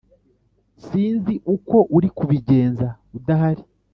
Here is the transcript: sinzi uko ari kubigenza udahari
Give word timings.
sinzi 0.85 1.33
uko 1.55 1.77
ari 1.95 2.09
kubigenza 2.17 2.87
udahari 3.17 3.63